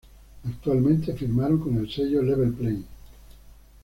Actualmente 0.47 1.13
firmaron 1.13 1.59
con 1.59 1.77
el 1.77 1.87
sello 1.87 2.23
Level 2.23 2.53
Plane. 2.55 2.85